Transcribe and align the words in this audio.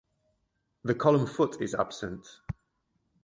The 0.83 0.95
column 0.95 1.27
foot 1.27 1.61
is 1.61 1.75
absent. 1.75 2.25